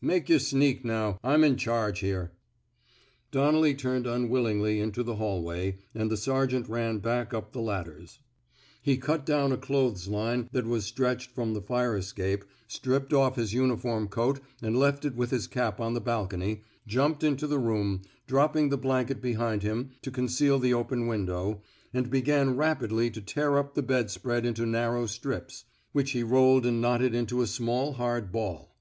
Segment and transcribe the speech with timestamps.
[0.00, 1.20] Make yer sneak, now.
[1.22, 2.32] I'm in charge here."
[3.30, 8.18] Donnelly turned unwillingly into the hallway, and the sergeant ran back up the ladders.
[8.82, 13.36] He cut down a clothes line that was stretched from the fire escape, stripped off
[13.36, 17.60] his uniform coat and left it with his cap on the balcony, jumped into the
[17.60, 21.62] room, drop ping the blanket behind him to conceal the open window,
[21.94, 26.66] and began rapidly to tear up the bed spread into narrow strips, which he rolled
[26.66, 28.74] and knotted into a small hard ball.